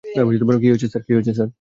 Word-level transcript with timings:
কী 1.03 1.13
হয়েছে, 1.13 1.31
স্যার? 1.33 1.49